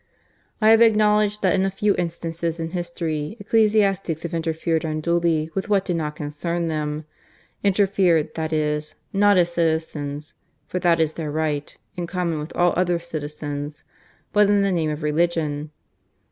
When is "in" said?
1.53-1.63, 2.59-2.71, 11.95-12.07, 14.49-14.63